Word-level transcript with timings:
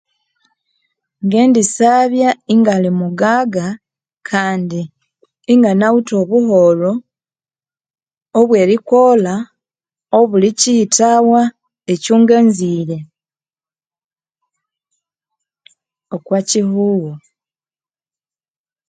Ngendisabya 1.25 2.29
ingali 2.53 2.89
mugaga 2.99 3.67
kandi 4.29 4.81
inganawithe 5.53 6.15
obuholho 6.23 6.91
obwerikolha 8.39 9.35
obulikiyithawa 10.19 11.41
ekyonganzire 11.93 12.97
okokihogho 16.15 17.13